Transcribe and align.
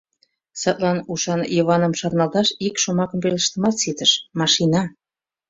Садлан 0.61 0.97
ушан 1.11 1.41
Йываным 1.57 1.93
шарналташ 1.99 2.47
ик 2.67 2.75
шомакым 2.83 3.19
пелештымат 3.23 3.75
ситыш: 3.81 4.11
машина. 4.39 4.81